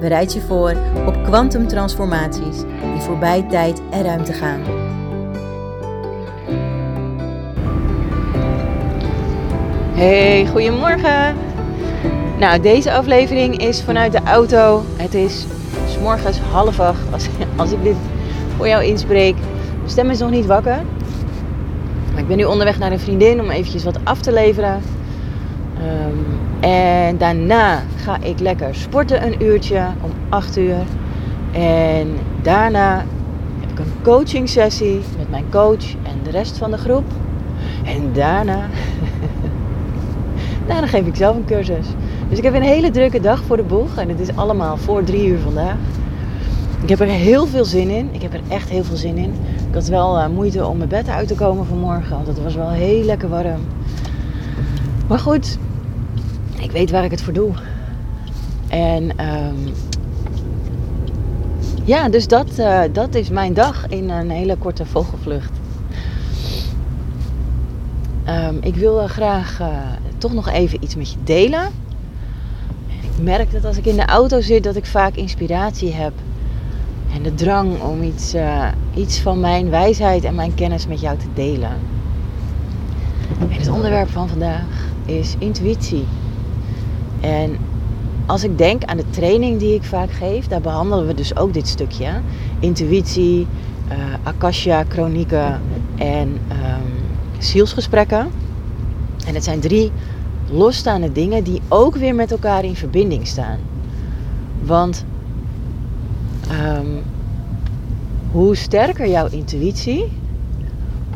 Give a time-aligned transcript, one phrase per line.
[0.00, 0.76] Bereid je voor
[1.06, 2.56] op kwantumtransformaties
[2.92, 4.60] die voorbij tijd en ruimte gaan.
[9.94, 11.36] Hey, goedemorgen.
[12.38, 14.84] Nou, deze aflevering is vanuit de auto.
[14.96, 15.46] Het is
[16.02, 17.96] morgens half acht als, als ik dit
[18.56, 19.34] voor jou inspreek.
[19.76, 20.78] Mijn stem is nog niet wakker.
[22.16, 24.82] Ik ben nu onderweg naar een vriendin om eventjes wat af te leveren.
[25.82, 26.26] Um,
[26.60, 30.84] en daarna ga ik lekker sporten een uurtje om 8 uur.
[31.52, 32.08] En
[32.42, 33.04] daarna
[33.60, 37.04] heb ik een coaching sessie met mijn coach en de rest van de groep.
[37.84, 38.68] En daarna,
[40.66, 41.86] daarna geef ik zelf een cursus.
[42.28, 43.96] Dus ik heb een hele drukke dag voor de boeg.
[43.96, 45.76] En het is allemaal voor drie uur vandaag.
[46.82, 48.08] Ik heb er heel veel zin in.
[48.12, 49.34] Ik heb er echt heel veel zin in.
[49.68, 52.16] Ik had wel uh, moeite om mijn bed uit te komen vanmorgen.
[52.16, 53.60] Want het was wel heel lekker warm.
[55.08, 55.58] Maar goed,
[56.66, 57.52] ik weet waar ik het voor doe.
[58.68, 59.74] En um,
[61.84, 65.50] ja, dus dat, uh, dat is mijn dag in een hele korte vogelvlucht.
[68.28, 69.68] Um, ik wil graag uh,
[70.18, 71.68] toch nog even iets met je delen.
[72.86, 76.12] Ik merk dat als ik in de auto zit, dat ik vaak inspiratie heb.
[77.14, 78.34] En de drang om iets,
[78.94, 81.76] iets van mijn wijsheid en mijn kennis met jou te delen.
[83.38, 86.04] En het onderwerp van vandaag is intuïtie.
[87.20, 87.56] En
[88.26, 91.52] als ik denk aan de training die ik vaak geef, daar behandelen we dus ook
[91.52, 92.08] dit stukje.
[92.58, 93.46] Intuïtie,
[93.88, 95.60] uh, akasha, chronieken
[95.96, 96.92] en um,
[97.38, 98.28] zielsgesprekken.
[99.26, 99.92] En het zijn drie
[100.50, 103.58] losstaande dingen die ook weer met elkaar in verbinding staan.
[104.62, 105.04] Want
[106.50, 107.02] um,
[108.30, 110.04] hoe sterker jouw intuïtie,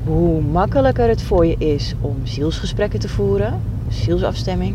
[0.04, 4.74] hoe makkelijker het voor je is om zielsgesprekken te voeren, zielsafstemming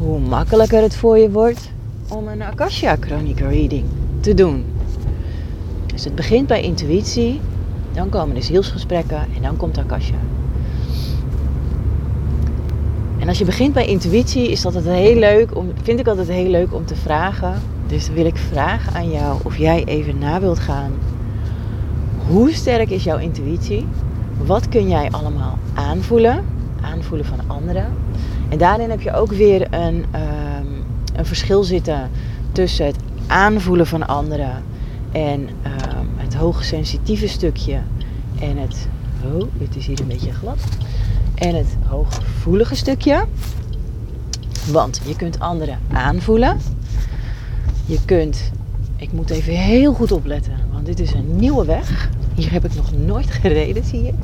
[0.00, 1.70] hoe makkelijker het voor je wordt
[2.08, 3.84] om een Akasha Chronicle reading
[4.20, 4.64] te doen.
[5.86, 7.40] Dus het begint bij intuïtie,
[7.92, 10.18] dan komen de zielsgesprekken en dan komt Akasha.
[13.18, 16.50] En als je begint bij intuïtie, is dat heel leuk om, vind ik altijd heel
[16.50, 17.54] leuk om te vragen.
[17.86, 20.92] Dus wil ik vragen aan jou of jij even na wilt gaan.
[22.26, 23.86] Hoe sterk is jouw intuïtie?
[24.46, 26.44] Wat kun jij allemaal aanvoelen?
[26.80, 27.86] Aanvoelen van anderen.
[28.50, 30.84] En daarin heb je ook weer een, um,
[31.14, 32.10] een verschil zitten
[32.52, 32.96] tussen het
[33.26, 34.62] aanvoelen van anderen
[35.12, 37.78] en um, het hoogsensitieve stukje
[38.40, 38.88] en het,
[39.24, 40.58] oh, dit is hier een beetje glad,
[41.34, 43.24] en het hooggevoelige stukje.
[44.72, 46.58] Want je kunt anderen aanvoelen.
[47.86, 48.50] Je kunt,
[48.96, 52.08] ik moet even heel goed opletten, want dit is een nieuwe weg.
[52.34, 54.14] Hier heb ik nog nooit gereden, zie ik.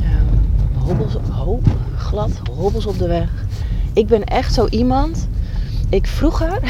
[0.00, 1.62] Um, hobbels, oh,
[2.06, 3.28] glad, hobbels op de weg.
[3.92, 5.28] Ik ben echt zo iemand.
[5.88, 6.60] Ik vroeger,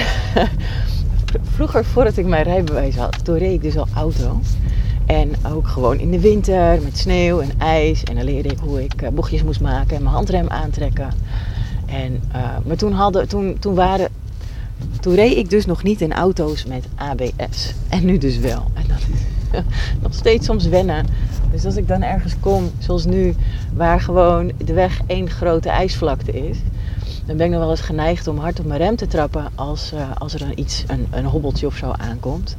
[1.57, 4.41] vroeger voordat ik mijn rijbewijs had, toen reed ik dus al auto.
[5.07, 8.05] En ook gewoon in de winter met sneeuw en ijs.
[8.05, 11.09] En dan leerde ik hoe ik eh, bochtjes moest maken en mijn handrem aantrekken.
[11.87, 14.09] En, uh, maar toen, hadden, toen, toen, waren,
[15.01, 17.75] toen reed ik dus nog niet in auto's met ABS.
[17.89, 18.65] En nu dus wel.
[18.75, 19.05] En dat is
[20.03, 21.07] nog steeds soms wennen.
[21.51, 23.35] Dus als ik dan ergens kom, zoals nu,
[23.75, 26.59] waar gewoon de weg één grote ijsvlakte is,
[27.27, 29.93] dan ben ik nog wel eens geneigd om hard op mijn rem te trappen als,
[29.95, 32.57] uh, als er dan iets, een, een hobbeltje of zo aankomt.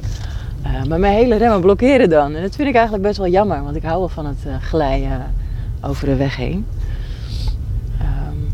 [0.66, 2.34] Uh, maar mijn hele remmen blokkeren dan.
[2.34, 4.54] En dat vind ik eigenlijk best wel jammer, want ik hou wel van het uh,
[4.60, 5.34] glijden
[5.80, 6.66] over de weg heen.
[8.00, 8.52] Um,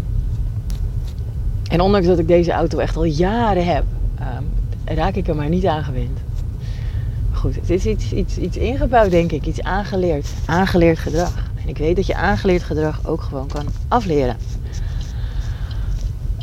[1.69, 3.85] en ondanks dat ik deze auto echt al jaren heb,
[4.21, 4.49] um,
[4.97, 6.19] raak ik er maar niet aan gewend
[7.53, 9.47] het is iets, iets, iets ingebouwd, denk ik.
[9.47, 10.27] Iets aangeleerd.
[10.47, 11.35] Aangeleerd gedrag.
[11.63, 14.37] En ik weet dat je aangeleerd gedrag ook gewoon kan afleren.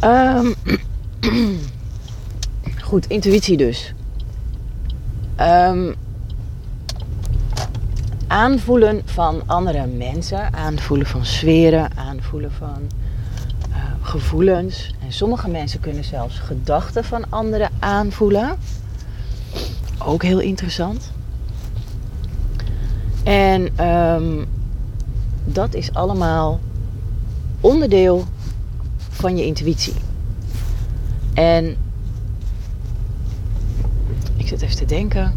[0.04, 0.54] Um,
[2.90, 3.94] goed, intuïtie dus.
[5.40, 5.96] Um,
[8.28, 12.90] aanvoelen van andere mensen, aanvoelen van sferen, aanvoelen van
[13.70, 14.96] uh, gevoelens.
[15.06, 18.58] En sommige mensen kunnen zelfs gedachten van anderen aanvoelen.
[20.06, 21.12] Ook heel interessant.
[23.24, 24.46] En um,
[25.46, 26.60] dat is allemaal
[27.60, 28.26] onderdeel
[29.10, 29.94] van je intuïtie.
[31.34, 31.76] En
[34.38, 35.34] ik zit even te denken.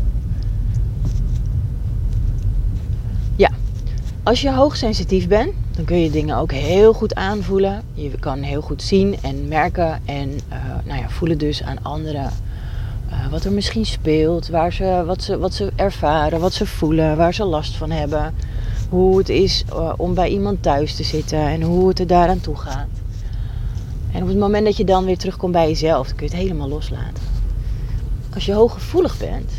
[3.37, 3.51] Ja,
[4.23, 7.83] als je hoogsensitief bent, dan kun je dingen ook heel goed aanvoelen.
[7.93, 12.31] Je kan heel goed zien en merken en uh, nou ja, voelen dus aan anderen
[13.15, 17.17] uh, wat er misschien speelt, waar ze, wat, ze, wat ze ervaren, wat ze voelen,
[17.17, 18.35] waar ze last van hebben.
[18.89, 22.41] Hoe het is uh, om bij iemand thuis te zitten en hoe het er daaraan
[22.41, 22.89] toe gaat.
[24.13, 26.43] En op het moment dat je dan weer terugkomt bij jezelf, dan kun je het
[26.43, 27.23] helemaal loslaten.
[28.35, 29.53] Als je hooggevoelig bent,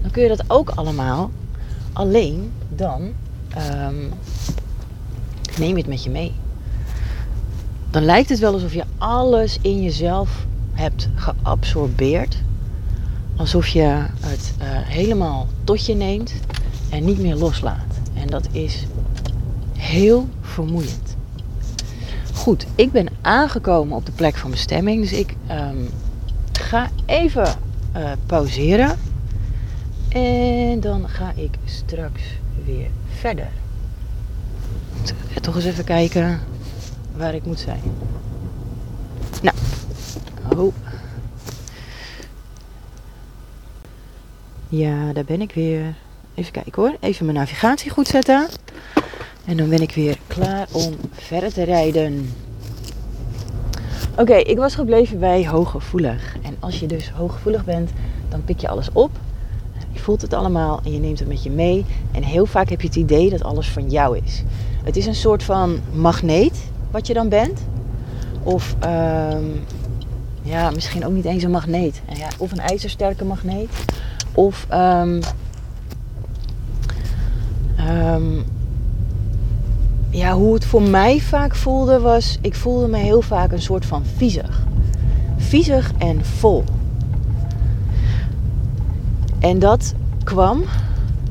[0.00, 1.30] dan kun je dat ook allemaal.
[1.92, 3.02] Alleen dan
[3.82, 4.12] um,
[5.58, 6.32] neem je het met je mee.
[7.90, 12.36] Dan lijkt het wel alsof je alles in jezelf hebt geabsorbeerd.
[13.36, 16.32] Alsof je het uh, helemaal tot je neemt
[16.90, 18.00] en niet meer loslaat.
[18.14, 18.86] En dat is
[19.76, 21.16] heel vermoeiend.
[22.32, 25.00] Goed, ik ben aangekomen op de plek van bestemming.
[25.00, 25.88] Dus ik um,
[26.52, 27.46] ga even
[27.96, 28.98] uh, pauzeren.
[30.08, 32.22] En dan ga ik straks
[32.64, 32.88] weer
[33.18, 33.48] verder.
[35.40, 36.40] Toch eens even kijken
[37.16, 37.82] waar ik moet zijn.
[39.42, 39.56] Nou,
[40.56, 40.74] oh.
[44.74, 45.94] Ja, daar ben ik weer.
[46.34, 46.96] Even kijken hoor.
[47.00, 48.48] Even mijn navigatie goed zetten.
[49.44, 52.32] En dan ben ik weer klaar om verder te rijden.
[54.16, 56.36] Oké, ik was gebleven bij hooggevoelig.
[56.42, 57.90] En als je dus hooggevoelig bent,
[58.28, 59.10] dan pik je alles op.
[59.92, 61.84] Je voelt het allemaal en je neemt het met je mee.
[62.12, 64.42] En heel vaak heb je het idee dat alles van jou is.
[64.84, 67.60] Het is een soort van magneet wat je dan bent.
[68.42, 69.64] Of um,
[70.42, 72.02] ja, misschien ook niet eens een magneet.
[72.12, 73.70] Ja, of een ijzersterke magneet.
[74.34, 75.20] Of um,
[77.88, 78.44] um,
[80.10, 83.86] ja, hoe het voor mij vaak voelde was, ik voelde me heel vaak een soort
[83.86, 84.66] van viezig.
[85.36, 86.64] Viezig en vol.
[89.38, 89.94] En dat
[90.24, 90.64] kwam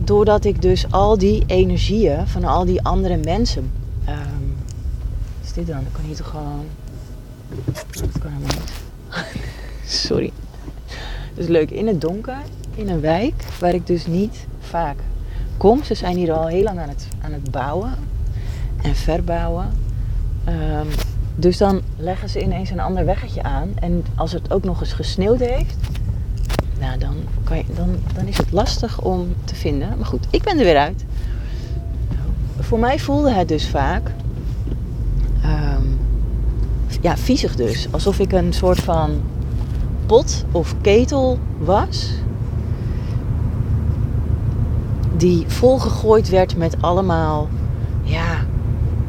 [0.03, 3.71] doordat ik dus al die energieën van al die andere mensen.
[4.09, 4.55] Um,
[5.37, 5.79] wat is dit dan?
[5.79, 6.65] Ik kan hier toch gewoon.
[7.75, 8.71] Dat kan niet.
[10.05, 10.31] Sorry.
[11.35, 12.37] Dus leuk, in het donker,
[12.75, 14.95] in een wijk waar ik dus niet vaak
[15.57, 15.83] kom.
[15.83, 17.95] Ze zijn hier al heel lang aan het, aan het bouwen
[18.81, 19.69] en verbouwen.
[20.47, 20.87] Um,
[21.35, 23.69] dus dan leggen ze ineens een ander weggetje aan.
[23.79, 25.75] En als het ook nog eens gesneeuwd heeft,
[26.79, 29.97] nou, dan, kan je, dan, dan is het lastig om te vinden.
[29.97, 31.05] Maar goed, ik ben er weer uit.
[32.59, 34.11] Voor mij voelde het dus vaak,
[35.45, 35.99] um,
[37.01, 37.87] ja, viezig dus.
[37.91, 39.21] Alsof ik een soort van
[40.05, 42.09] pot of ketel was.
[45.21, 47.49] Die volgegooid werd met allemaal,
[48.03, 48.45] ja,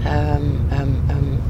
[0.06, 1.40] um, um, um,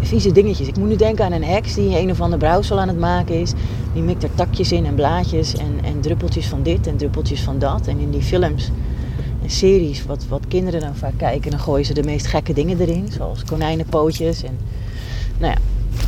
[0.00, 0.68] vieze dingetjes.
[0.68, 3.40] Ik moet nu denken aan een heks die een of ander brouwsel aan het maken
[3.40, 3.52] is.
[3.92, 7.58] Die mikt er takjes in en blaadjes en, en druppeltjes van dit en druppeltjes van
[7.58, 7.86] dat.
[7.86, 8.70] En in die films
[9.42, 12.80] en series, wat, wat kinderen dan vaak kijken, dan gooien ze de meest gekke dingen
[12.80, 13.08] erin.
[13.12, 14.58] Zoals konijnenpootjes en
[15.38, 15.58] nou ja,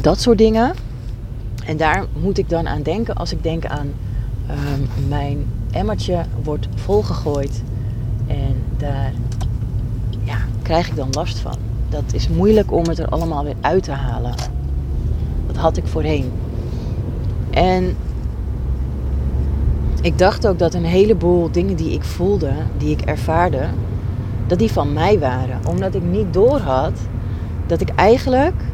[0.00, 0.74] dat soort dingen.
[1.64, 3.92] En daar moet ik dan aan denken als ik denk aan
[5.08, 7.62] mijn emmertje wordt volgegooid.
[8.32, 9.12] En daar
[10.22, 11.56] ja, krijg ik dan last van
[11.88, 14.34] dat is moeilijk om het er allemaal weer uit te halen.
[15.46, 16.30] Dat had ik voorheen.
[17.50, 17.96] En
[20.02, 23.66] ik dacht ook dat een heleboel dingen die ik voelde, die ik ervaarde,
[24.46, 25.60] dat die van mij waren.
[25.68, 26.92] Omdat ik niet doorhad
[27.66, 28.64] dat ik eigenlijk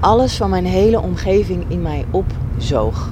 [0.00, 3.10] alles van mijn hele omgeving in mij opzoog.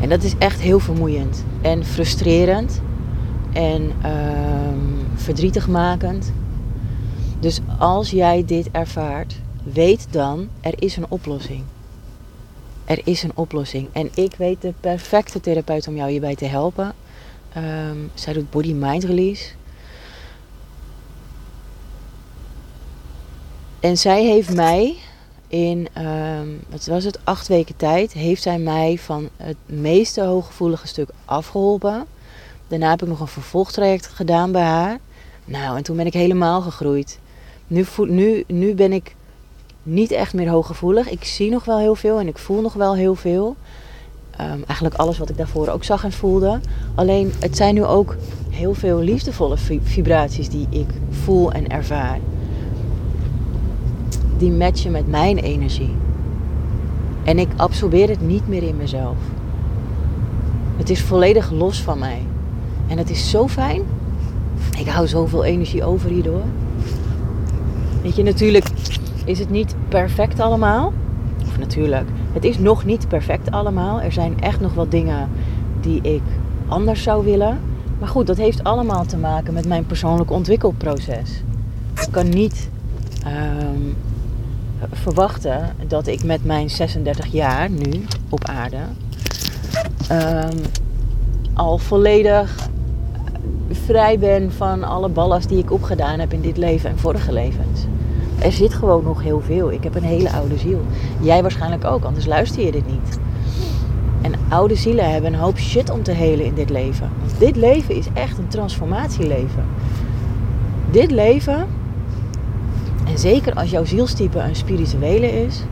[0.00, 2.80] En dat is echt heel vermoeiend en frustrerend.
[3.52, 4.10] En uh,
[5.14, 6.32] verdrietig makend.
[7.40, 11.64] Dus als jij dit ervaart, weet dan, er is een oplossing.
[12.84, 13.88] Er is een oplossing.
[13.92, 16.94] En ik weet de perfecte therapeut om jou hierbij te helpen.
[17.56, 19.50] Um, zij doet body-mind release.
[23.80, 24.96] En zij heeft mij
[25.52, 30.86] in, um, wat was het, acht weken tijd, heeft zij mij van het meeste hooggevoelige
[30.86, 32.04] stuk afgeholpen.
[32.68, 34.98] Daarna heb ik nog een vervolgtraject gedaan bij haar.
[35.44, 37.18] Nou, en toen ben ik helemaal gegroeid.
[37.66, 39.14] Nu, nu, nu ben ik
[39.82, 41.10] niet echt meer hooggevoelig.
[41.10, 43.56] Ik zie nog wel heel veel en ik voel nog wel heel veel.
[44.40, 46.60] Um, eigenlijk alles wat ik daarvoor ook zag en voelde.
[46.94, 48.16] Alleen het zijn nu ook
[48.50, 52.18] heel veel liefdevolle vibraties die ik voel en ervaar.
[54.42, 55.94] Die matchen met mijn energie.
[57.24, 59.16] En ik absorbeer het niet meer in mezelf.
[60.76, 62.22] Het is volledig los van mij.
[62.86, 63.82] En het is zo fijn.
[64.78, 66.42] Ik hou zoveel energie over hierdoor.
[68.02, 68.66] Weet je, natuurlijk
[69.24, 70.92] is het niet perfect allemaal.
[71.58, 72.08] natuurlijk.
[72.32, 74.00] Het is nog niet perfect allemaal.
[74.00, 75.28] Er zijn echt nog wat dingen
[75.80, 76.22] die ik
[76.68, 77.58] anders zou willen.
[77.98, 81.42] Maar goed, dat heeft allemaal te maken met mijn persoonlijk ontwikkelproces.
[82.00, 82.68] Ik kan niet
[83.24, 83.92] ehm,
[84.90, 88.78] verwachten dat ik met mijn 36 jaar nu op aarde
[90.08, 90.58] ehm,
[91.54, 92.68] al volledig
[93.70, 97.86] vrij ben van alle ballast die ik opgedaan heb in dit leven en vorige levens.
[98.38, 99.72] Er zit gewoon nog heel veel.
[99.72, 100.80] Ik heb een hele oude ziel.
[101.20, 103.18] Jij waarschijnlijk ook, anders luister je dit niet.
[104.20, 107.10] En oude zielen hebben een hoop shit om te helen in dit leven.
[107.18, 109.64] Want dit leven is echt een transformatieleven.
[110.90, 111.66] Dit leven,
[113.12, 115.62] en zeker als jouw zielstype een spirituele is,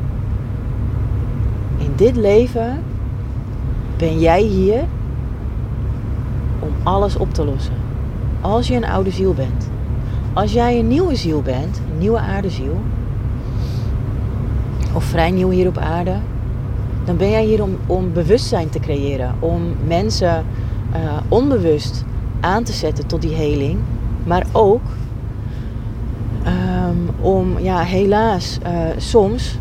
[1.78, 2.82] in dit leven
[3.96, 4.84] ben jij hier
[6.58, 7.74] om alles op te lossen.
[8.40, 9.70] Als je een oude ziel bent.
[10.32, 12.80] Als jij een nieuwe ziel bent, een nieuwe aardeziel,
[14.94, 16.16] of vrij nieuw hier op aarde,
[17.04, 19.34] dan ben jij hier om, om bewustzijn te creëren.
[19.38, 20.44] Om mensen
[20.94, 22.04] uh, onbewust
[22.40, 23.78] aan te zetten tot die heling.
[24.24, 24.82] Maar ook
[26.90, 29.58] um, om, ja, helaas, uh, soms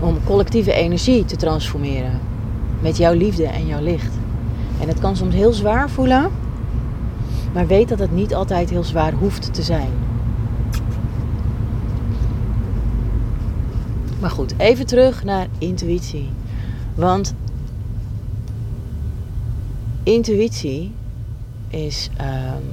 [0.00, 2.20] om collectieve energie te transformeren.
[2.80, 4.12] Met jouw liefde en jouw licht.
[4.80, 6.30] En het kan soms heel zwaar voelen.
[7.52, 9.90] Maar weet dat het niet altijd heel zwaar hoeft te zijn.
[14.20, 16.30] Maar goed, even terug naar intuïtie.
[16.94, 17.34] Want
[20.02, 20.92] intuïtie
[21.68, 22.10] is.
[22.20, 22.64] Um,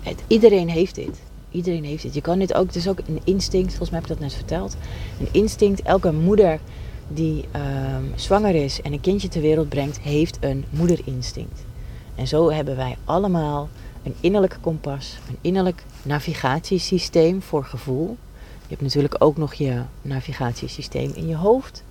[0.00, 1.27] het, iedereen heeft dit.
[1.50, 2.14] Iedereen heeft dit.
[2.14, 4.36] Je kan dit ook, het is ook een instinct, volgens mij heb ik dat net
[4.36, 4.76] verteld.
[5.20, 6.60] Een instinct, elke moeder
[7.08, 11.64] die um, zwanger is en een kindje ter wereld brengt, heeft een moederinstinct.
[12.14, 13.68] En zo hebben wij allemaal
[14.02, 18.16] een innerlijk kompas, een innerlijk navigatiesysteem voor gevoel.
[18.60, 21.82] Je hebt natuurlijk ook nog je navigatiesysteem in je hoofd,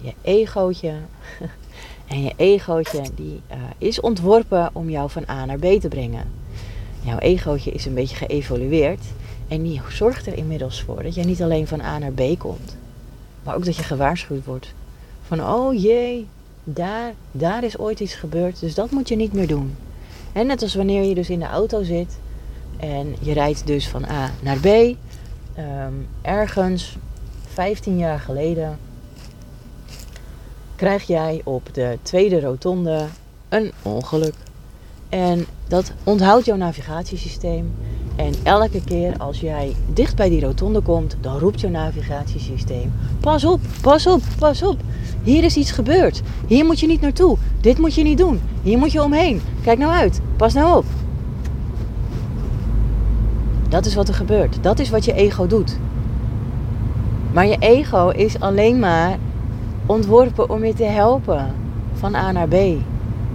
[0.00, 0.94] je egootje.
[2.06, 6.32] En je egootje die, uh, is ontworpen om jou van A naar B te brengen.
[7.06, 9.04] Jouw egootje is een beetje geëvolueerd
[9.48, 12.76] en die zorgt er inmiddels voor dat jij niet alleen van A naar B komt,
[13.42, 14.74] maar ook dat je gewaarschuwd wordt.
[15.26, 16.26] Van oh jee,
[16.64, 19.76] daar, daar is ooit iets gebeurd, dus dat moet je niet meer doen.
[20.32, 22.18] En net als wanneer je dus in de auto zit
[22.76, 24.96] en je rijdt dus van A naar B, um,
[26.22, 26.96] ergens
[27.52, 28.78] 15 jaar geleden
[30.74, 33.06] krijg jij op de tweede rotonde
[33.48, 34.34] een ongeluk.
[35.08, 37.74] En dat onthoudt jouw navigatiesysteem.
[38.16, 43.44] En elke keer als jij dicht bij die rotonde komt, dan roept jouw navigatiesysteem: Pas
[43.44, 44.80] op, pas op, pas op.
[45.22, 46.22] Hier is iets gebeurd.
[46.46, 47.36] Hier moet je niet naartoe.
[47.60, 48.40] Dit moet je niet doen.
[48.62, 49.40] Hier moet je omheen.
[49.62, 50.20] Kijk nou uit.
[50.36, 50.84] Pas nou op.
[53.68, 54.58] Dat is wat er gebeurt.
[54.60, 55.78] Dat is wat je ego doet.
[57.32, 59.18] Maar je ego is alleen maar
[59.86, 61.54] ontworpen om je te helpen
[61.94, 62.54] van A naar B.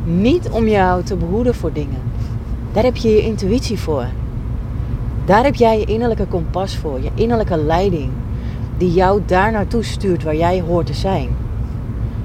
[0.04, 2.02] Niet om jou te behoeden voor dingen.
[2.74, 4.06] Daar heb je je intuïtie voor.
[5.26, 8.12] Daar heb jij je innerlijke kompas voor, je innerlijke leiding,
[8.78, 11.30] die jou daar naartoe stuurt waar jij hoort te zijn.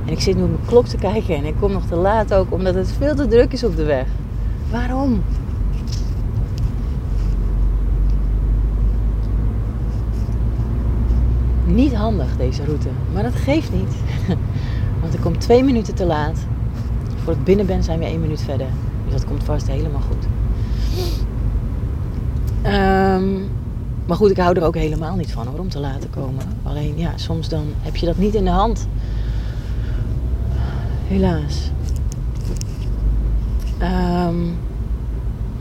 [0.05, 2.35] En ik zit nu op mijn klok te kijken en ik kom nog te laat
[2.35, 4.07] ook omdat het veel te druk is op de weg.
[4.71, 5.23] Waarom?
[11.65, 13.97] Niet handig deze route, maar dat geeft niet.
[15.01, 16.47] Want ik kom twee minuten te laat.
[17.27, 18.67] Voor het binnen ben zijn we één minuut verder.
[19.05, 20.25] Dus dat komt vast helemaal goed.
[22.65, 23.49] Um,
[24.07, 26.45] maar goed, ik hou er ook helemaal niet van hoor, om te laten komen.
[26.63, 28.89] Alleen ja, soms dan heb je dat niet in de hand.
[31.07, 31.71] Helaas.
[33.83, 34.57] Um,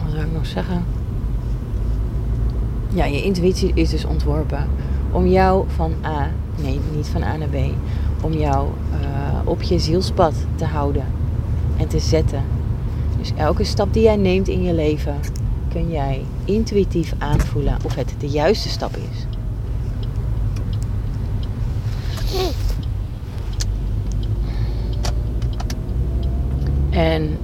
[0.04, 0.84] wat zou ik nog zeggen?
[2.94, 4.68] Ja, je intuïtie is dus ontworpen
[5.12, 6.28] om jou van A,
[6.62, 7.56] nee, niet van A naar B,
[8.22, 8.68] om jou
[9.02, 11.06] uh, op je zielspad te houden
[11.78, 12.44] en te zetten.
[13.18, 15.16] Dus elke stap die jij neemt in je leven,
[15.70, 19.26] kun jij intuïtief aanvoelen of het de juiste stap is.
[26.90, 27.38] En,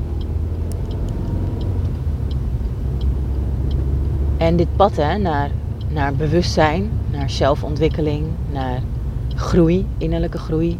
[4.37, 5.51] en dit pad hè, naar,
[5.89, 8.81] naar bewustzijn, naar zelfontwikkeling, naar
[9.35, 10.79] groei, innerlijke groei,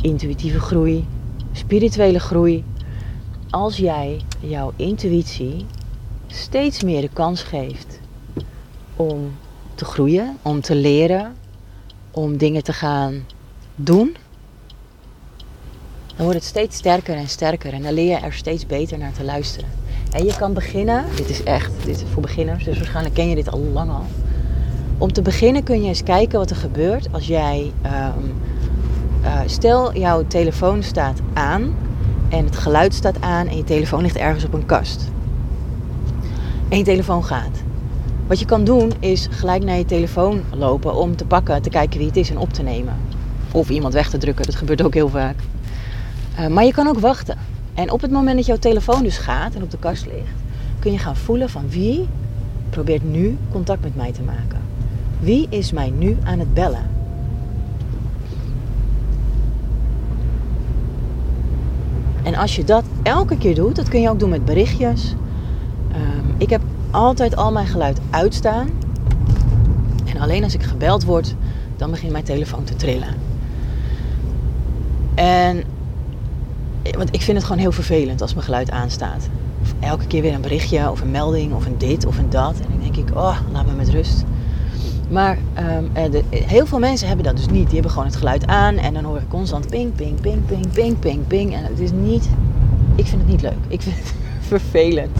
[0.00, 1.06] intuïtieve groei,
[1.52, 2.64] spirituele groei.
[3.50, 5.66] Als jij jouw intuïtie
[6.26, 8.00] steeds meer de kans geeft
[8.96, 9.36] om
[9.74, 11.34] te groeien, om te leren,
[12.10, 13.24] om dingen te gaan
[13.74, 14.16] doen,
[16.06, 19.12] dan wordt het steeds sterker en sterker en dan leer je er steeds beter naar
[19.12, 19.68] te luisteren.
[20.12, 23.50] En je kan beginnen, dit is echt, dit voor beginners, dus waarschijnlijk ken je dit
[23.50, 24.06] al lang al.
[24.98, 27.72] Om te beginnen kun je eens kijken wat er gebeurt als jij.
[27.82, 28.24] ehm,
[29.22, 31.74] eh, stel, jouw telefoon staat aan
[32.30, 35.08] en het geluid staat aan en je telefoon ligt ergens op een kast.
[36.68, 37.62] En je telefoon gaat.
[38.26, 41.98] Wat je kan doen is gelijk naar je telefoon lopen om te pakken, te kijken
[41.98, 42.94] wie het is en op te nemen.
[43.52, 45.36] Of iemand weg te drukken, dat gebeurt ook heel vaak.
[46.36, 47.38] Eh, maar je kan ook wachten.
[47.74, 50.38] En op het moment dat jouw telefoon dus gaat en op de kast ligt,
[50.78, 52.08] kun je gaan voelen van wie
[52.70, 54.60] probeert nu contact met mij te maken.
[55.20, 56.99] Wie is mij nu aan het bellen?
[62.22, 65.14] En als je dat elke keer doet, dat kun je ook doen met berichtjes.
[65.92, 68.68] Ehm, ik heb altijd al mijn geluid uitstaan.
[70.04, 71.34] En alleen als ik gebeld word,
[71.76, 73.14] dan begint mijn telefoon te trillen.
[75.14, 75.64] En
[76.96, 79.28] want ik vind het gewoon heel vervelend als mijn geluid aanstaat.
[79.80, 82.54] Elke keer weer een berichtje of een melding of een dit of een dat.
[82.54, 84.24] En dan denk ik, oh, laat me met rust.
[85.10, 87.64] Maar ehm, eh, de, heel veel mensen hebben dat dus niet.
[87.64, 90.72] Die hebben gewoon het geluid aan en dan hoor ik constant ping, ping, ping, ping,
[90.72, 91.54] ping, ping, ping.
[91.54, 92.28] En het is niet,
[92.94, 93.58] ik vind het niet leuk.
[93.68, 94.14] Ik vind het
[94.58, 95.18] vervelend.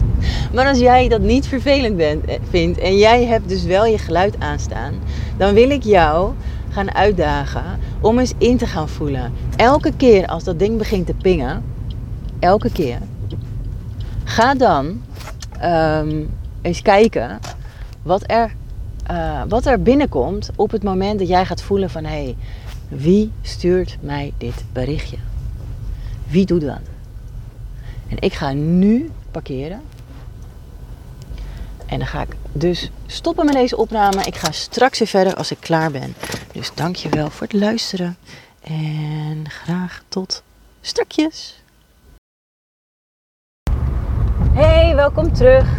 [0.53, 3.97] Maar als jij dat niet vervelend bent, eh, vindt en jij hebt dus wel je
[3.97, 4.93] geluid aanstaan,
[5.37, 6.33] dan wil ik jou
[6.69, 7.63] gaan uitdagen
[8.01, 9.31] om eens in te gaan voelen.
[9.55, 11.63] Elke keer als dat ding begint te pingen,
[12.39, 12.97] elke keer,
[14.23, 15.01] ga dan
[15.59, 16.23] ehm,
[16.61, 17.39] eens kijken
[18.01, 18.51] wat er,
[19.07, 22.35] eh, wat er binnenkomt op het moment dat jij gaat voelen van hé, hey,
[22.87, 25.17] wie stuurt mij dit berichtje?
[26.27, 26.79] Wie doet dat?
[28.07, 29.81] En ik ga nu parkeren.
[31.85, 34.23] En dan ga ik dus stoppen met deze opname.
[34.23, 36.15] Ik ga straks weer verder als ik klaar ben.
[36.53, 38.17] Dus dankjewel voor het luisteren.
[38.61, 40.43] En graag tot
[40.81, 41.63] strakjes.
[44.53, 45.69] Hey, welkom terug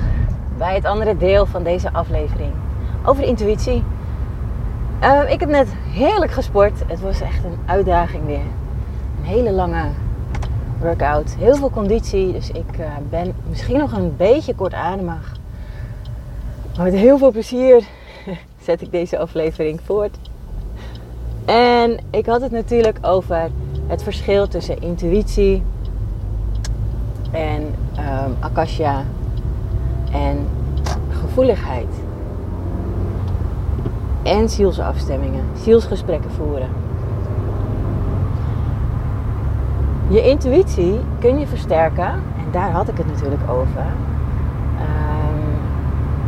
[0.59, 2.53] bij het andere deel van deze aflevering.
[3.05, 3.85] Over intuïtie.
[5.03, 6.83] Uh, ik heb net heerlijk gesport.
[6.87, 8.47] Het was echt een uitdaging weer.
[9.19, 9.85] Een hele lange
[10.81, 11.35] workout.
[11.39, 12.33] Heel veel conditie.
[12.33, 15.37] Dus ik uh, ben misschien nog een beetje kortademig.
[16.77, 17.85] Maar met heel veel plezier
[18.67, 20.17] zet ik deze aflevering voort.
[21.45, 23.51] En ik had het natuurlijk over
[23.87, 25.63] het verschil tussen intuïtie
[27.31, 27.63] en
[27.99, 29.05] um, akasha
[30.13, 30.47] en
[31.11, 31.95] gevoeligheid.
[34.23, 36.69] En zielsafstemmingen, zielsgesprekken voeren.
[40.09, 43.87] Je intuïtie kun je versterken, en daar had ik het natuurlijk over,
[44.81, 45.43] um,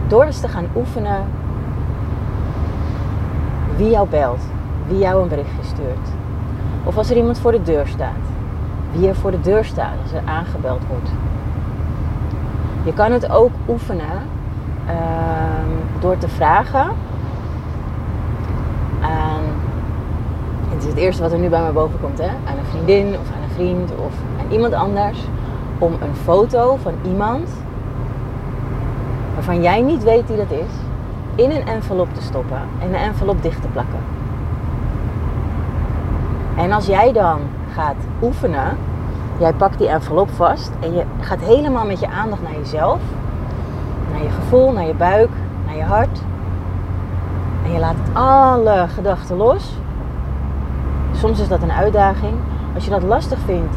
[0.09, 1.25] door eens te gaan oefenen
[3.77, 4.41] wie jou belt,
[4.89, 6.09] wie jou een berichtje stuurt.
[6.85, 8.25] Of als er iemand voor de deur staat,
[8.93, 11.11] wie er voor de deur staat als er aangebeld wordt.
[12.85, 14.23] Je kan het ook oefenen
[14.89, 16.87] um, door te vragen
[19.01, 19.43] aan,
[20.95, 22.27] het eerste wat er nu bij me boven komt, hè?
[22.27, 25.19] aan een vriendin of aan een vriend of aan iemand anders,
[25.79, 27.49] om een foto van iemand
[29.35, 30.73] waarvan jij niet weet wie dat is,
[31.35, 33.99] in een envelop te stoppen en de envelop dicht te plakken.
[36.57, 37.41] En als jij dan
[37.73, 38.77] gaat oefenen,
[39.39, 43.01] jij pakt die envelop vast en je gaat helemaal met je aandacht naar jezelf,
[44.13, 45.31] naar je gevoel, naar je buik,
[45.67, 46.21] naar je hart.
[47.65, 49.83] En je laat alle gedachten los.
[51.25, 52.35] Soms is dat een uitdaging.
[52.75, 53.77] Als je dat lastig vindt,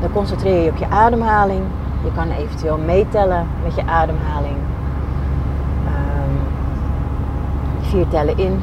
[0.00, 1.62] dan concentreer je op je ademhaling.
[2.04, 4.56] Je kan eventueel meetellen met je ademhaling.
[5.86, 6.38] Um,
[7.80, 8.62] vier tellen in,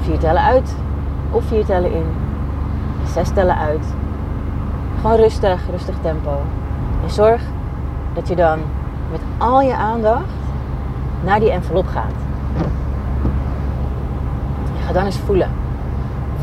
[0.00, 0.74] vier tellen uit.
[1.30, 2.06] Of vier tellen in,
[3.04, 3.86] zes tellen uit.
[5.00, 6.40] Gewoon rustig, rustig tempo.
[7.02, 7.42] En zorg
[8.12, 8.58] dat je dan
[9.10, 10.34] met al je aandacht
[11.24, 12.14] naar die envelop gaat.
[14.86, 15.63] Ga dan eens voelen.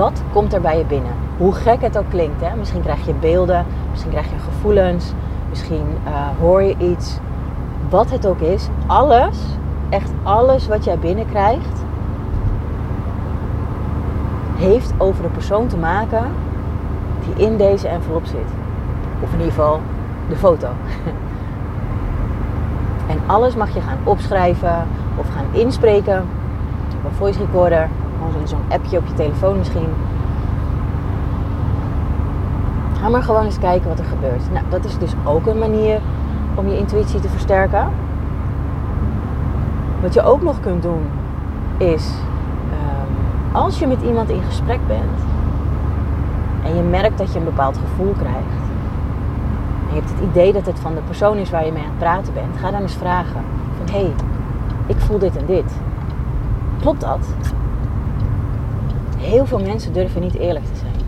[0.02, 1.12] Wat komt er bij je binnen?
[1.38, 2.42] Hoe gek het ook klinkt.
[2.42, 2.56] Hè?
[2.56, 5.14] Misschien krijg je beelden, misschien krijg je gevoelens,
[5.50, 7.18] misschien uh, hoor je iets.
[7.90, 9.38] Wat het ook is, alles,
[9.90, 11.84] echt alles wat jij binnenkrijgt,
[14.56, 16.24] heeft over de persoon te maken
[17.26, 18.50] die in deze envelop zit.
[19.20, 19.80] Of in ieder geval
[20.30, 20.68] de foto.
[23.12, 26.26] en alles mag je gaan opschrijven of gaan inspreken.
[26.98, 27.90] Op een voice recorder,
[28.28, 29.90] gewoon zo'n appje op je telefoon misschien.
[33.02, 34.52] Ga maar gewoon eens kijken wat er gebeurt.
[34.52, 36.00] Nou, dat is dus ook een manier
[36.56, 37.88] om je intuïtie te versterken.
[40.02, 41.02] Wat je ook nog kunt doen
[41.78, 42.12] is,
[42.72, 45.20] um, als je met iemand in gesprek bent
[46.64, 48.62] en je merkt dat je een bepaald gevoel krijgt,
[49.90, 51.90] en je hebt het idee dat het van de persoon is waar je mee aan
[51.90, 53.42] het praten bent, ga dan eens vragen
[53.78, 54.14] van hé, hey,
[54.86, 55.74] ik voel dit en dit.
[56.80, 57.28] klopt dat?
[59.22, 61.06] Heel veel mensen durven niet eerlijk te zijn.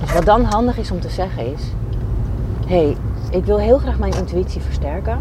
[0.00, 1.62] Dus wat dan handig is om te zeggen is:
[2.66, 2.96] hé, hey,
[3.30, 5.18] ik wil heel graag mijn intuïtie versterken.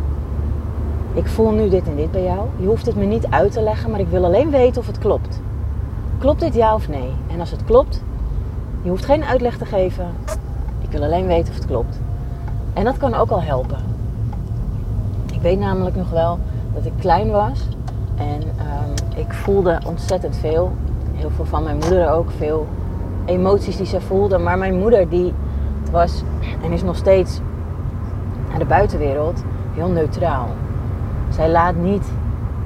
[1.13, 2.47] Ik voel nu dit en dit bij jou.
[2.60, 4.97] Je hoeft het me niet uit te leggen, maar ik wil alleen weten of het
[4.97, 5.39] klopt.
[6.17, 7.10] Klopt dit ja of nee?
[7.32, 8.02] En als het klopt,
[8.82, 10.08] je hoeft geen uitleg te geven.
[10.82, 11.99] Ik wil alleen weten of het klopt.
[12.73, 13.78] En dat kan ook al helpen.
[15.34, 16.39] Ik weet namelijk nog wel
[16.73, 17.60] dat ik klein was
[18.15, 20.71] en ehm, ik voelde ontzettend veel.
[21.13, 22.67] Heel veel van mijn moeder ook, veel
[23.26, 24.38] emoties die ze voelde.
[24.38, 25.34] Maar mijn moeder die
[25.91, 26.23] was
[26.63, 27.39] en is nog steeds
[28.49, 30.47] naar de buitenwereld heel neutraal.
[31.30, 32.06] Zij laat niet,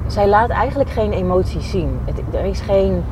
[0.06, 1.98] zij laat eigenlijk geen emoties zien.
[2.30, 3.02] er is geen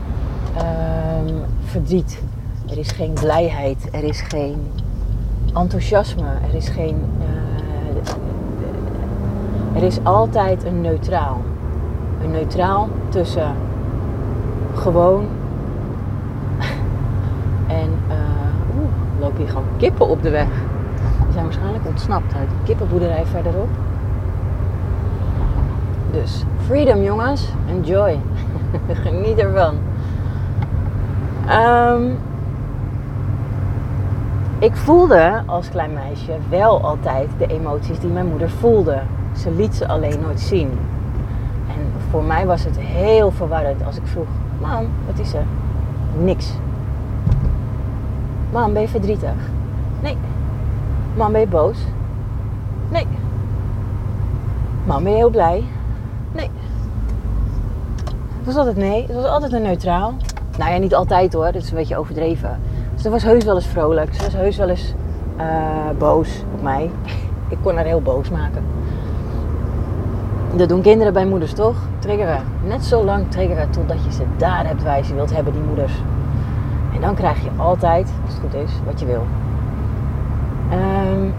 [0.56, 2.22] ehm, verdriet,
[2.70, 4.70] er is geen blijheid, er is geen
[5.54, 7.04] enthousiasme, er is geen.
[7.18, 7.26] Uh,
[9.76, 11.40] er is altijd een neutraal.
[12.24, 13.52] Een neutraal tussen
[14.76, 15.26] gewoon
[17.66, 17.90] en.
[18.08, 18.88] Uh, Oeh,
[19.20, 20.48] lopen hier gewoon kippen op de weg.
[21.24, 23.68] Die zijn waarschijnlijk ontsnapt uit die kippenboerderij verderop.
[26.10, 28.18] Dus freedom jongens, enjoy.
[29.04, 29.74] Geniet ervan.
[31.50, 32.18] Um,
[34.58, 39.00] ik voelde als klein meisje wel altijd de emoties die mijn moeder voelde.
[39.36, 40.70] Ze liet ze alleen nooit zien.
[41.68, 44.26] En voor mij was het heel verwarrend als ik vroeg:
[44.60, 45.44] Mam, wat is er?
[46.18, 46.52] Niks.
[48.52, 49.34] Mam, ben je verdrietig?
[50.02, 50.16] Nee.
[51.16, 51.78] Mam, ben je boos?
[52.90, 53.06] Nee.
[54.86, 55.64] Mam, ben je heel blij?
[56.32, 56.50] Nee.
[58.36, 59.06] Het was altijd nee.
[59.06, 60.14] Het was altijd een neutraal.
[60.58, 61.52] Nou ja, niet altijd hoor.
[61.52, 62.60] Dat is een beetje overdreven.
[62.94, 64.14] Dus ze was heus wel eens vrolijk.
[64.14, 64.94] Ze was heus wel eens
[65.38, 66.90] uh, boos op mij.
[67.48, 68.64] Ik kon haar heel boos maken.
[70.56, 71.76] Dat doen kinderen bij moeders toch?
[71.98, 72.42] Triggeren.
[72.64, 75.62] Net zo lang triggeren totdat je ze daar hebt waar je ze wilt hebben, die
[75.62, 75.92] moeders.
[76.94, 79.26] En dan krijg je altijd, als het goed is, wat je wil.
[80.72, 81.34] Um,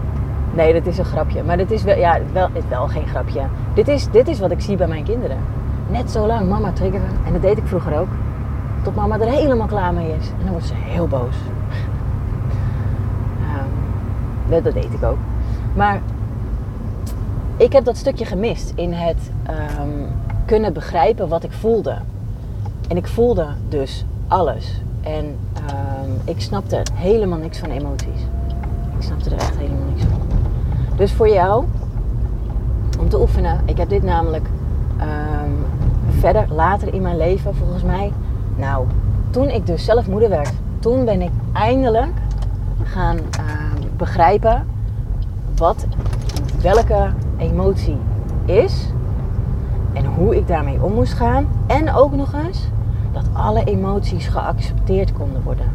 [0.54, 1.42] nee, dat is een grapje.
[1.42, 3.42] Maar dit is wel, ja, wel, is wel geen grapje.
[3.74, 5.38] Dit is, dit is wat ik zie bij mijn kinderen.
[5.88, 7.10] Net zo lang mama triggeren.
[7.26, 8.08] En dat deed ik vroeger ook.
[8.82, 10.28] Tot mama er helemaal klaar mee is.
[10.28, 11.36] En dan wordt ze heel boos.
[14.50, 15.16] Um, dat deed ik ook.
[15.74, 16.00] Maar
[17.58, 19.30] ik heb dat stukje gemist in het
[19.80, 20.06] um,
[20.44, 21.96] kunnen begrijpen wat ik voelde.
[22.88, 24.80] En ik voelde dus alles.
[25.02, 28.20] En um, ik snapte helemaal niks van emoties.
[28.98, 30.20] Ik snapte er echt helemaal niks van.
[30.96, 31.64] Dus voor jou,
[33.00, 34.46] om te oefenen, ik heb dit namelijk
[35.00, 35.64] um,
[36.18, 38.12] verder later in mijn leven volgens mij
[38.56, 38.86] nou,
[39.30, 42.12] toen ik dus zelf moeder werd, toen ben ik eindelijk
[42.84, 43.18] gaan
[43.96, 44.66] begrijpen
[45.56, 45.86] wat
[46.62, 47.98] welke emotie
[48.44, 48.86] is
[49.92, 51.46] en hoe ik daarmee om moest gaan.
[51.66, 52.68] En ook nog eens
[53.12, 55.66] dat alle emoties geaccepteerd konden worden.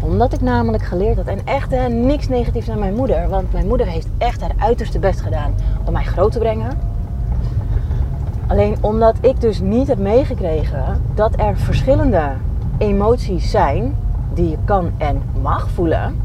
[0.00, 3.86] Omdat ik namelijk geleerd had, en echt niks negatiefs naar mijn moeder, want mijn moeder
[3.86, 6.78] heeft echt haar uiterste best gedaan om mij groot te brengen.
[8.46, 12.32] Alleen omdat ik dus niet heb meegekregen dat er verschillende
[12.78, 13.96] emoties zijn
[14.34, 16.20] die je kan en mag voelen,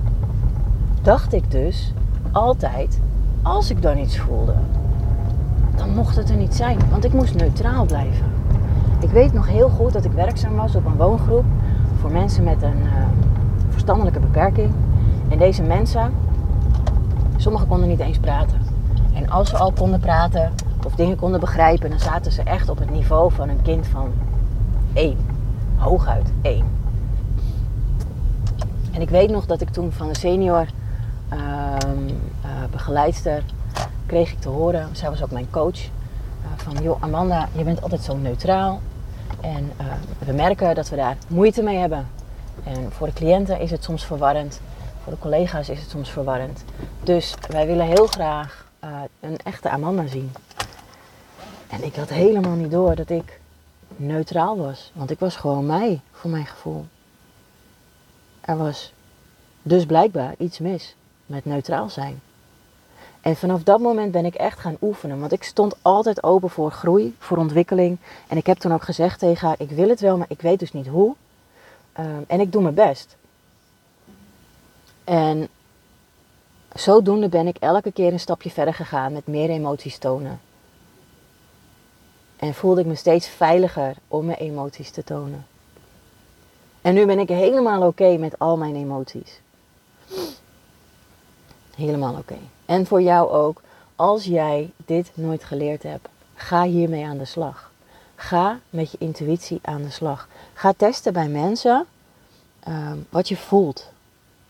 [1.02, 1.94] dacht ik dus
[2.32, 3.00] altijd,
[3.42, 4.56] als ik dan iets voelde,
[5.76, 8.26] dan mocht het er niet zijn, want ik moest neutraal blijven.
[9.00, 11.46] Ik weet nog heel goed dat ik werkzaam was op een woongroep
[12.00, 12.92] voor mensen met een uh,
[13.70, 14.72] verstandelijke beperking.
[15.30, 16.14] En deze mensen,
[17.38, 18.62] sommigen konden niet eens praten.
[19.14, 20.52] En als ze al konden praten,
[20.86, 24.12] of dingen konden begrijpen, dan zaten ze echt op het niveau van een kind van
[24.94, 25.18] één.
[25.78, 26.66] Hooguit één.
[28.92, 30.66] En ik weet nog dat ik toen van een senior
[32.72, 33.44] begeleidster
[34.06, 35.90] kreeg ik te horen, zij was ook mijn coach, uh,
[36.56, 38.82] van joh Amanda, je bent altijd zo neutraal
[39.42, 39.86] en eh,
[40.20, 42.08] we merken dat we daar moeite mee hebben.
[42.64, 44.62] En voor de cliënten is het soms verwarrend,
[45.04, 46.64] voor de collega's is het soms verwarrend.
[47.04, 48.70] Dus wij willen heel graag
[49.20, 50.32] een echte Amanda zien.
[51.68, 53.40] En ik had helemaal niet door dat ik
[53.96, 54.92] neutraal was.
[54.94, 56.86] Want ik was gewoon mij, voor mijn gevoel.
[58.42, 58.94] Er was
[59.62, 60.96] dus blijkbaar iets mis
[61.32, 62.22] met neutraal zijn.
[63.22, 65.20] En vanaf dat moment ben ik echt gaan oefenen.
[65.20, 67.98] Want ik stond altijd open voor groei, voor ontwikkeling.
[68.28, 70.60] En ik heb toen ook gezegd tegen haar: Ik wil het wel, maar ik weet
[70.60, 71.16] dus niet hoe.
[72.00, 73.16] Um, en ik doe mijn best.
[75.04, 75.48] En
[76.74, 80.40] zodoende ben ik elke keer een stapje verder gegaan met meer emoties tonen.
[82.36, 85.46] En voelde ik me steeds veiliger om mijn emoties te tonen.
[86.82, 89.42] En nu ben ik helemaal oké met al mijn emoties.
[91.76, 92.38] Helemaal oké.
[92.66, 93.62] En voor jou ook,
[93.96, 97.72] als jij dit nooit geleerd hebt, ga hiermee aan de slag.
[98.16, 100.28] Ga met je intuïtie aan de slag.
[100.54, 101.86] Ga testen bij mensen
[102.60, 103.90] ehm, wat je voelt,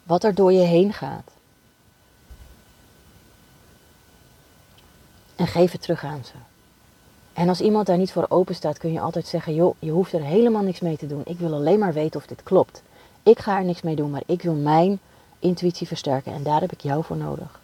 [0.03, 1.31] wat er door je heen gaat.
[5.35, 6.33] En geef het terug aan ze.
[7.33, 10.13] En als iemand daar niet voor open staat, kun je altijd zeggen: joh, je hoeft
[10.13, 11.21] er helemaal niks mee te doen.
[11.25, 12.81] Ik wil alleen maar weten of dit klopt.
[13.23, 14.99] Ik ga er niks mee doen, maar ik wil mijn
[15.41, 17.59] intuïtie versterken en daar heb ik jou voor nodig.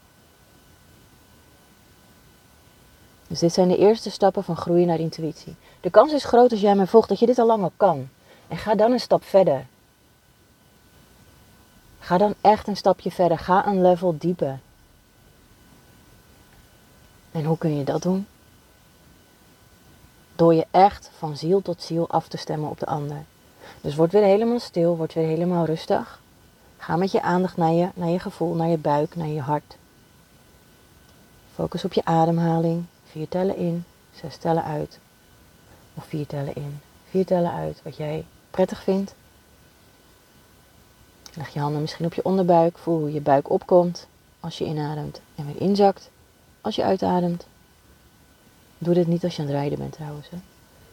[3.28, 5.56] Dus dit zijn de eerste stappen van groeien naar intuïtie.
[5.82, 8.10] De kans is groot als jij mij volgt dat je dit al lang al kan.
[8.48, 9.66] En ga dan een stap verder.
[12.00, 13.40] Ga dan echt een stapje verder.
[13.40, 14.60] Ga een level dieper.
[17.32, 18.28] En hoe kun je dat doen?
[20.36, 23.26] Door je echt van ziel tot ziel af te stemmen op de ander.
[23.82, 26.22] Dus word weer helemaal stil, word weer helemaal rustig.
[26.78, 29.78] Ga met je aandacht naar je, naar je gevoel, naar je buik, naar je hart.
[31.54, 32.86] Focus op je ademhaling.
[33.04, 33.86] Vier tellen in,
[34.16, 35.00] zes tellen uit.
[35.94, 37.82] Of vier tellen in, vier tellen uit.
[37.84, 39.16] Wat jij prettig vindt.
[41.34, 42.78] Leg je handen misschien op je onderbuik.
[42.78, 44.08] Voel hoe je buik opkomt
[44.40, 46.10] als je inademt en weer inzakt
[46.62, 47.48] als je uitademt.
[48.78, 50.30] Doe dit niet als je aan het rijden bent trouwens.
[50.30, 50.38] Hè.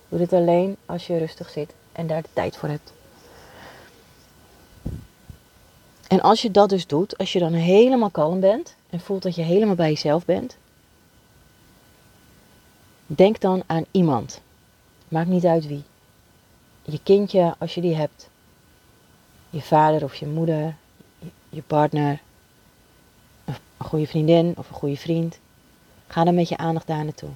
[0.09, 2.93] Doe dit alleen als je rustig zit en daar de tijd voor hebt.
[6.09, 9.35] En als je dat dus doet, als je dan helemaal kalm bent en voelt dat
[9.35, 10.57] je helemaal bij jezelf bent,
[13.07, 14.41] denk dan aan iemand.
[15.09, 15.83] Maakt niet uit wie.
[16.83, 18.29] Je kindje als je die hebt.
[19.51, 20.75] Je vader of je moeder,
[21.49, 22.21] je partner,
[23.45, 25.39] een goede vriendin of een goede vriend.
[26.07, 27.31] Ga dan met je aandacht daar naartoe.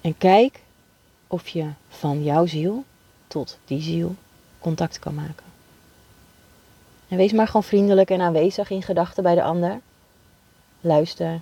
[0.00, 0.60] En kijk
[1.26, 2.84] of je van jouw ziel
[3.26, 4.14] tot die ziel
[4.58, 5.51] contact kan maken.
[7.12, 9.80] En wees maar gewoon vriendelijk en aanwezig in gedachten bij de ander.
[10.80, 11.40] Luister,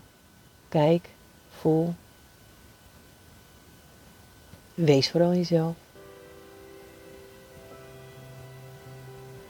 [0.68, 1.09] kijk,
[1.50, 1.94] voel.
[4.74, 5.74] Wees vooral jezelf.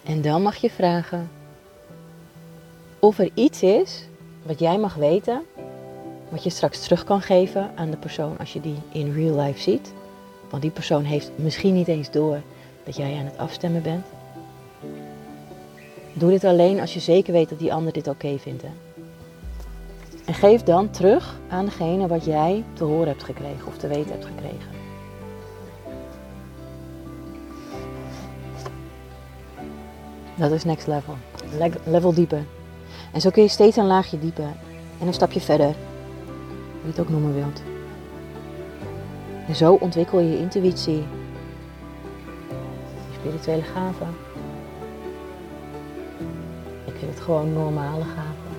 [0.04, 1.30] En dan mag je vragen
[2.98, 4.04] of er iets is
[4.42, 5.42] wat jij mag weten,
[6.28, 9.60] wat je straks terug kan geven aan de persoon als je die in real life
[9.60, 9.92] ziet.
[10.50, 12.40] Want die persoon heeft misschien niet eens door
[12.84, 14.06] dat jij aan het afstemmen bent.
[16.20, 18.62] Doe dit alleen als je zeker weet dat die ander dit oké vindt.
[18.62, 18.68] Hè?
[20.24, 24.10] En geef dan terug aan degene wat jij te horen hebt gekregen of te weten
[24.10, 24.70] hebt gekregen.
[30.34, 31.14] Dat is next level.
[31.84, 32.44] Level dieper.
[33.12, 34.52] En zo kun je steeds een laagje dieper
[35.00, 35.74] en een stapje verder.
[36.72, 37.62] Hoe je het ook noemen wilt.
[39.46, 41.04] En zo ontwikkel je je intuïtie,
[43.10, 44.29] je spirituele gaven.
[47.30, 48.56] Gewoon normale gaven.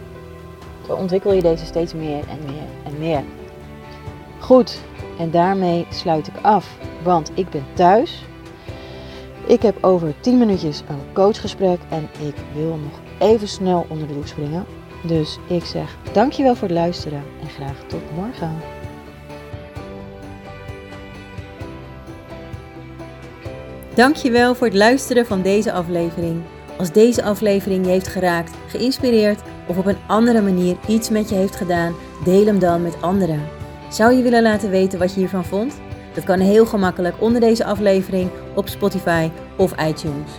[0.87, 3.23] Zo ontwikkel je deze steeds meer en meer en meer.
[4.39, 4.81] Goed,
[5.19, 8.25] en daarmee sluit ik af, want ik ben thuis.
[9.47, 14.13] Ik heb over 10 minuutjes een coachgesprek en ik wil nog even snel onder de
[14.13, 14.65] doek springen.
[15.03, 18.57] Dus ik zeg dankjewel voor het luisteren en graag tot morgen.
[23.93, 26.41] Dankjewel voor het luisteren van deze aflevering.
[26.81, 31.35] Als deze aflevering je heeft geraakt, geïnspireerd of op een andere manier iets met je
[31.35, 33.47] heeft gedaan, deel hem dan met anderen.
[33.89, 35.73] Zou je willen laten weten wat je hiervan vond?
[36.13, 40.31] Dat kan heel gemakkelijk onder deze aflevering op Spotify of iTunes.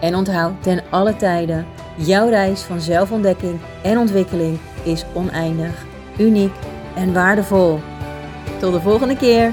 [0.00, 5.84] En onthoud ten alle tijden, jouw reis van zelfontdekking en ontwikkeling is oneindig,
[6.18, 6.52] uniek
[6.94, 7.78] en waardevol.
[8.60, 9.52] Tot de volgende keer!